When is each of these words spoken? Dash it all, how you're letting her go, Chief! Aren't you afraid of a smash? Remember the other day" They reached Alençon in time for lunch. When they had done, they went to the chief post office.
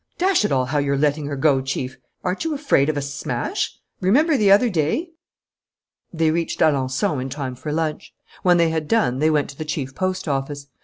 Dash 0.17 0.43
it 0.43 0.51
all, 0.51 0.65
how 0.65 0.79
you're 0.79 0.97
letting 0.97 1.27
her 1.27 1.35
go, 1.35 1.61
Chief! 1.61 1.95
Aren't 2.23 2.43
you 2.43 2.55
afraid 2.55 2.89
of 2.89 2.97
a 2.97 3.03
smash? 3.03 3.77
Remember 3.99 4.35
the 4.35 4.49
other 4.51 4.67
day" 4.67 5.11
They 6.11 6.31
reached 6.31 6.59
Alençon 6.59 7.21
in 7.21 7.29
time 7.29 7.53
for 7.53 7.71
lunch. 7.71 8.11
When 8.41 8.57
they 8.57 8.69
had 8.71 8.87
done, 8.87 9.19
they 9.19 9.29
went 9.29 9.51
to 9.51 9.57
the 9.59 9.63
chief 9.63 9.93
post 9.93 10.27
office. 10.27 10.65